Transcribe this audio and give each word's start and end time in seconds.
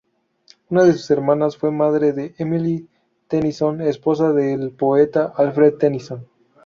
Una 0.69 0.81
de 0.85 0.93
sus 0.93 1.11
hermanas 1.11 1.57
fue 1.57 1.69
madre 1.69 2.11
de 2.11 2.33
Emily 2.39 2.89
Tennyson, 3.27 3.81
esposa 3.81 4.33
del 4.33 4.71
poeta 4.71 5.31
Alfred 5.37 5.75
Tennyson. 5.75 6.25